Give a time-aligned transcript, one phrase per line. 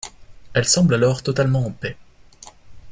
[0.55, 1.95] Elle semble alors totalement en paix.